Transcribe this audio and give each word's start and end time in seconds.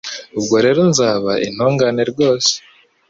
Ubwo 0.39 0.55
rero 0.65 0.81
nzaba 0.91 1.31
intungane 1.47 2.03
rwose 2.11 2.51